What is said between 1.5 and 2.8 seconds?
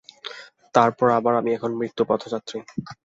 এখন মৃত্যুপথযাত্রী।